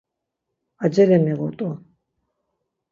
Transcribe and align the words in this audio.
Acele 0.85 1.17
miğut̆u. 1.23 1.69